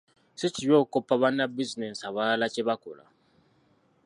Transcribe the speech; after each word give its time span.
Si 0.39 0.47
kibi 0.55 0.73
okukoppa 0.79 1.13
bannabizinensi 1.21 2.03
abalala 2.09 2.45
kye 2.53 2.63
bakola. 2.67 3.05